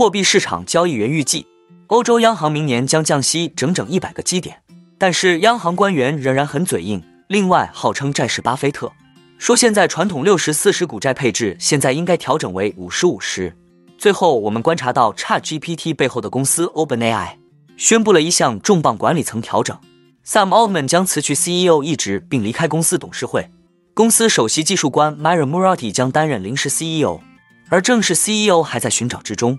[0.00, 1.46] 货币市场交易员预计，
[1.88, 4.62] 欧洲央行明年将降息整整一百个基点，
[4.96, 7.02] 但是央行官员仍然很嘴硬。
[7.28, 8.90] 另外，号称债市巴菲特
[9.36, 13.54] 说，现在传统六十四十股债配置现在应该调整为五十五十。
[13.98, 17.32] 最后，我们观察到 ChatGPT 背后的公司 OpenAI
[17.76, 19.78] 宣布了一项重磅管理层调整
[20.24, 23.50] ，Sam Altman 将辞去 CEO 一职并离开公司董事会，
[23.92, 27.20] 公司首席技术官 Myra Murati 将担任临时 CEO，
[27.68, 29.58] 而正式 CEO 还在寻找之中。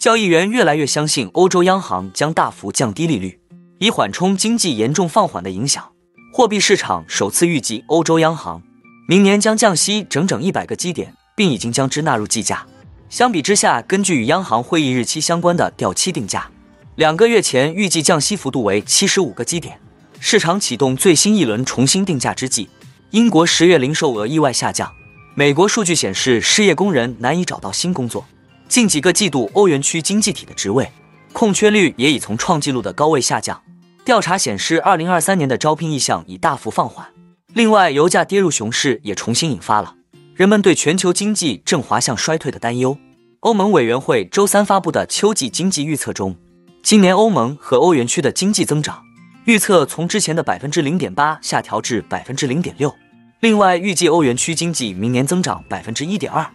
[0.00, 3.38] 交易员越来越相信欧洲央行将大幅降低利率，
[3.80, 5.92] 以缓冲经济严重放缓的影响。
[6.32, 8.62] 货币市场首次预计欧洲央行。
[9.06, 12.66] 明年将降息整整一百个基点，并已经将之纳入计价。
[13.10, 16.50] 相比之下，根据与央行会议日期相关的掉期定价，
[16.94, 19.78] 两个月前预计降息幅度为七十五个基点。
[20.18, 22.70] 市场启动最新一轮重新定价之际，
[23.10, 24.90] 英国十月零售额意外下降。
[25.34, 28.24] 美国数据显示，失业工人难以找到新工作。
[28.70, 30.88] 近几个季度，欧元区经济体的职位
[31.32, 33.60] 空缺率也已从创纪录的高位下降。
[34.04, 37.04] 调查显示，二零二三年的招聘意向已大幅放缓。
[37.52, 39.96] 另外，油价跌入熊市也重新引发了
[40.36, 42.96] 人们对全球经济正滑向衰退的担忧。
[43.40, 46.36] 欧盟委员会周三发布的秋季经济预测中，
[46.80, 49.02] 今年欧盟和欧元区的经济增长
[49.46, 52.94] 预测从之前的百分之零点八下调至百分之零点六。
[53.40, 56.46] 另外，预计欧元区经济明年增长百分之一点二，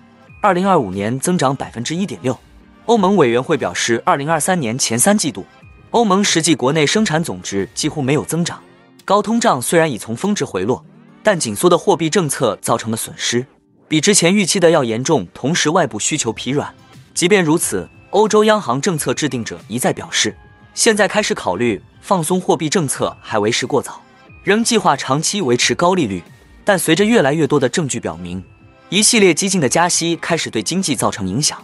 [0.46, 2.38] 二零二五年增长百分之一点六。
[2.86, 5.44] 欧盟委员会表示，二零二三年前三季度，
[5.90, 8.61] 欧盟实际国内生产总值几乎没有增长。
[9.04, 10.86] 高通胀虽然已从峰值回落，
[11.23, 13.44] 但紧缩的货币政策造成的损失
[13.88, 15.28] 比之前预期的要严重。
[15.34, 16.72] 同时，外部需求疲软。
[17.16, 20.38] 即便如此，欧洲央行政策制定者一再表示，
[20.76, 24.00] 现在开始考虑放松货币政策还为时过早，
[24.44, 26.22] 仍计划长期维持高利率。
[26.64, 28.44] 但随着越来越多的证据表明，
[28.90, 31.58] 一系列激进的加息开始对经济造成影响。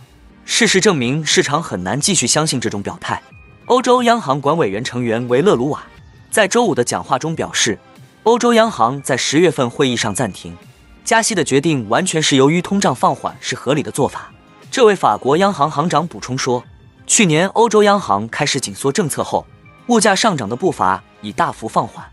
[0.44, 3.22] 事实证明，市场很难继续相信这种表态。
[3.68, 5.84] 欧洲央行管委员成员维勒鲁瓦。
[6.32, 7.78] 在周五的讲话中表示，
[8.24, 10.58] 欧洲央行在十月份会议上暂停
[11.06, 14.32] 加息的决定，完全是由于通胀放缓是合理的做法。
[14.72, 16.64] 这位法国央行行长补充说，
[17.06, 19.46] 去年欧洲央行开始紧缩政策后，
[19.88, 22.03] 物价上涨的步伐已大幅放缓，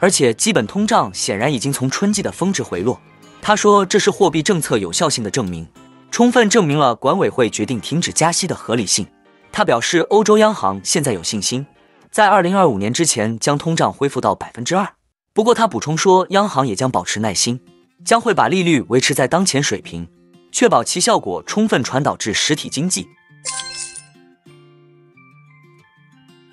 [0.00, 3.00] 而且基本通胀显然已经从春季的峰值回落。
[3.46, 5.68] 他说，这是货币政策有效性的证明，
[6.10, 9.06] 充分证明了管委会决定停止加息的合理性。
[9.52, 11.64] 他表示，欧洲央行现在有信心。
[12.10, 14.94] 在二零二五年之前将通胀恢复到百分之二。
[15.32, 17.60] 不过他补充说，央行也将保持耐心，
[18.04, 20.08] 将会把利率维持在当前水平，
[20.50, 23.06] 确保其效果充分传导至实体经济。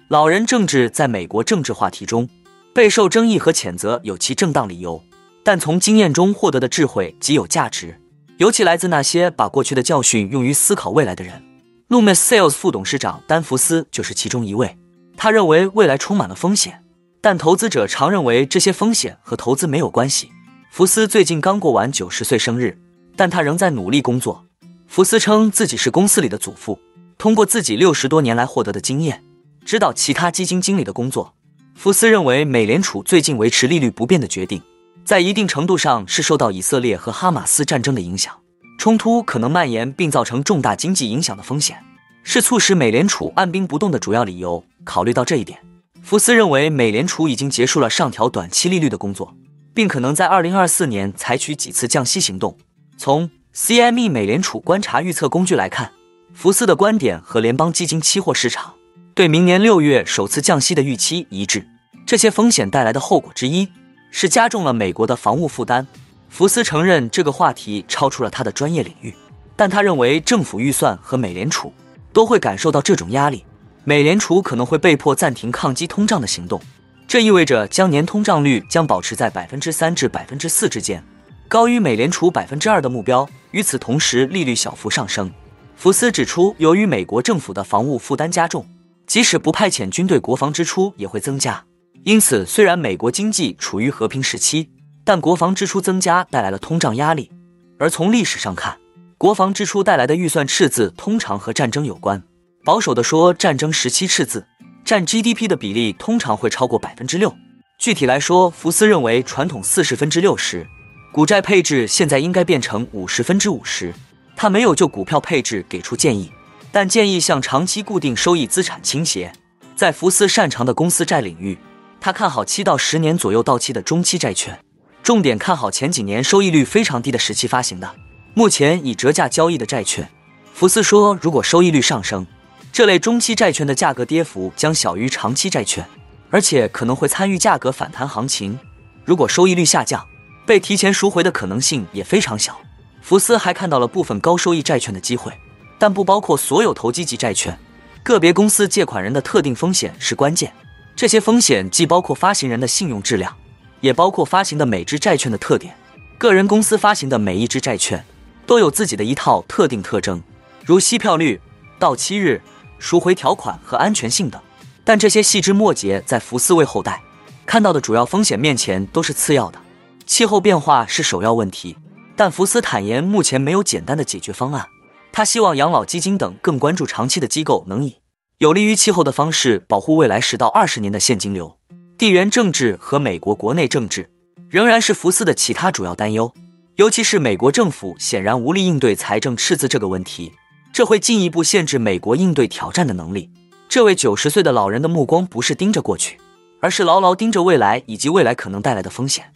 [0.10, 2.30] 老人政治在美国政治话题中
[2.72, 5.04] 备受争议和谴责，有其正当理由，
[5.44, 8.00] 但从经验中获得的智慧极有价值，
[8.38, 11.44] 尤其来自那些把过去的教训用于思考未来的人。
[11.90, 14.78] Loomis Sales 副董事长丹福斯就是其中一位。
[15.16, 16.84] 他认为未来充满了风险，
[17.22, 20.32] 但投资者常认为这些风险和投资没有关系。
[20.72, 22.80] 福斯最近刚过完九十岁生日，
[23.16, 24.44] 但他仍在努力工作。
[24.88, 26.80] 福斯称自己是公司里的祖父，
[27.18, 29.24] 通过自己六十多年来获得的经验，
[29.64, 31.36] 指导其他基金经理的工作。
[31.76, 34.62] 福斯认为，美联储最近维持利率不变的决定，
[35.06, 38.34] 在一定程度上是受到以色列和哈马斯战争的影响，
[38.78, 41.78] 冲突可能蔓延并造成重大经济影响的风险。
[42.24, 44.64] 是促使美联储按兵不动的主要理由。
[44.86, 45.60] 考虑到这一点，
[46.02, 49.36] 福斯认为美联储已经结束了上调短期利率的工作，
[49.74, 52.58] 并可能在二零二四年采取几次降息行动。
[52.98, 55.92] 从 CME 美联储观察预测工具来看，
[56.34, 58.74] 福斯的观点和联邦基金期货市场
[59.14, 61.68] 对明年六月首次降息的预期一致。
[62.06, 63.68] 这些风险带来的后果之一
[64.14, 65.86] 是加重了美国的防务负担。
[66.30, 69.14] 福斯承认这个话题超出了他的专业领域，
[69.56, 71.74] 但他认为政府预算和美联储。
[72.14, 73.44] 都会感受到这种压力，
[73.84, 76.62] 美联储可能会被迫暂停抗击通胀的行动，
[77.08, 81.04] 这意味着将年通胀率将保持在百分之三至百分之四之间，
[81.48, 83.28] 高于美联储百分之二的目标。
[83.50, 85.32] 与此同时，利率小幅上升。
[85.76, 88.64] 福斯指出，由于美国政府的防务负担加重，
[89.08, 91.66] 即使不派遣军队，国防支出也会增加。
[92.06, 94.70] 因此，虽然美国经济处于和平时期，
[95.06, 97.32] 但国防支出增加带来了通胀压力。
[97.80, 98.78] 而从历史上看，
[99.18, 102.22] 国防支出带来的预算赤字通常和战争有关。
[102.66, 104.46] 保守的说，战争时期赤字
[104.84, 107.34] 占 GDP 的比例通常会超过百分之六。
[107.80, 110.68] 具体来说，福斯认为传统四十分之六十
[111.14, 113.94] 股债配置现在应该变成五十分之五十。
[114.36, 116.30] 他没有就股票配置给出建议，
[116.70, 119.32] 但建议向长期固定收益资产倾斜。
[119.76, 121.58] 在福斯擅长的公司债领域，
[122.04, 124.60] 他看好七到十年左右到期的中期债券，
[125.02, 127.96] 重点看好前几年收益率非常低的时期发行的，
[128.34, 130.06] 目前已折价交易的债券。
[130.54, 132.28] 福斯说，如果收益率上升，
[132.74, 135.88] 这类中期债券的价格跌幅将小于长期债券，
[136.30, 138.60] 而且可能会参与价格反弹行情。
[139.06, 140.06] 如果收益率下降，
[140.46, 142.60] 被提前赎回的可能性也非常小。
[143.02, 145.32] 福斯还看到了部分高收益债券的机会，
[145.80, 147.58] 但不包括所有投机级债券。
[148.04, 150.54] 个别公司借款人的特定风险是关键，
[150.96, 153.36] 这些风险既包括发行人的信用质量，
[153.82, 155.76] 也包括发行的每支债券的特点。
[156.18, 158.06] 个人公司发行的每一支债券
[158.46, 160.22] 都有自己的一套特定特征，
[160.66, 161.40] 如息票率、
[161.80, 162.42] 到期日。
[162.80, 164.42] 赎回条款和安全性等，
[164.84, 167.02] 但这些细枝末节在福斯为后代
[167.46, 169.60] 看到的主要风险面前都是次要的。
[170.06, 171.78] 气候变化是首要问题，
[172.18, 174.68] 但福斯坦言目前没有简单的解决方案。
[175.14, 177.96] 他希望养老基金等更关注长期的机构能以
[178.40, 181.58] 有利于气候的方式保护未来十到二十年的现金流。
[181.98, 184.10] 地缘政治和美国国内政治
[184.50, 186.34] 仍然是福斯的其他主要担忧，
[186.76, 190.34] 尤其是美国政府显然无力应对财政赤字这个问题。
[190.74, 193.30] 这会进一步限制美国应对挑战的能力。
[193.70, 196.20] 这位九十岁的老人的目光不是盯着过去，
[196.60, 199.32] 而是牢牢盯着未来以及未来可能带来的风险。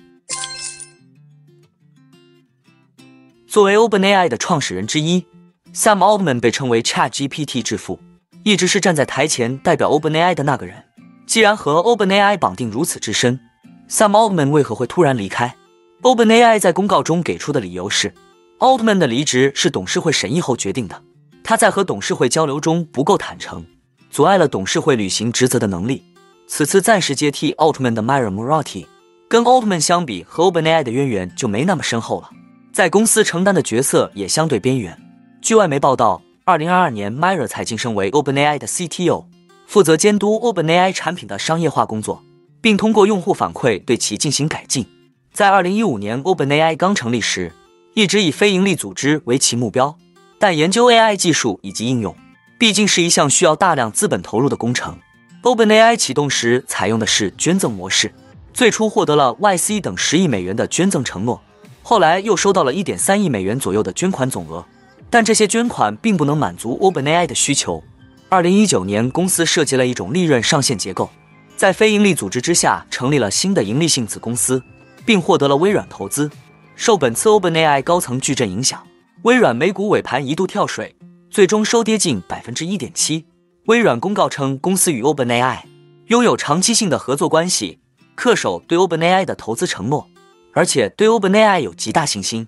[3.48, 5.26] 作为 OpenAI 的创始人之一
[5.74, 8.00] ，Sam Altman 被称为 ChatGPT 之父，
[8.44, 10.84] 一直是站在台前代表 OpenAI 的那个人。
[11.26, 13.40] 既然和 OpenAI 绑定如此之深
[13.90, 15.56] ，Sam Altman 为何会突然离开
[16.02, 18.14] ？OpenAI 在公告中给出的理由是
[18.60, 21.04] ，Altman 的离职是董事会审议后决定的。
[21.44, 23.66] 他在和董事会交流中不够坦诚，
[24.10, 26.04] 阻碍了董事会履行职责的能力。
[26.46, 28.86] 此次暂时接替 Altman 的 Myra Murati，
[29.28, 32.30] 跟 Altman 相比，和 OpenAI 的渊源就没那么深厚了，
[32.72, 34.98] 在公司承担的角色也相对边缘。
[35.42, 39.26] 据外媒报道，二零二二年 Myra 才晋升为 OpenAI 的 CTO，
[39.68, 42.24] 负责监督 OpenAI 产品的商业化工作，
[42.62, 44.88] 并通过用户反馈对其进行改进。
[45.34, 47.52] 在二零一五年 OpenAI 刚成立时，
[47.96, 49.98] 一直以非营利组织为其目标。
[50.40, 52.16] 但研究 AI 技术以及应用，
[52.58, 54.98] 毕竟是一项需要大量资本投入的工程。
[55.44, 58.14] OpenAI 启动时采用的是捐赠模式，
[58.54, 61.42] 最初获得了 YC 等十亿美元的捐赠承诺，
[61.84, 64.64] 后来又收到了一点三亿美元左右的捐款总额。
[65.10, 67.84] 但这些捐款并不能满足 OpenAI 的需求。
[68.30, 71.10] 二零一九年，公司设计了一种利润上限结构，
[71.56, 74.62] 在非营利组织之下成立了新的盈利性子公司，
[75.06, 76.30] 并获得了微软投资。
[76.76, 78.86] 受本次 OpenAI 高层矩阵影响。
[79.24, 80.96] 微软美股尾盘一度跳水，
[81.30, 83.26] 最终收跌近百分之一点七。
[83.66, 85.60] 微软公告称，公司与 OpenAI
[86.08, 87.80] 拥有长期性的合作关系，
[88.16, 90.08] 恪守对 OpenAI 的投资承诺，
[90.54, 92.48] 而且对 OpenAI 有极大信心。